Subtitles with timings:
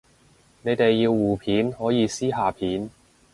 [0.63, 2.89] 你哋要互片可以私下片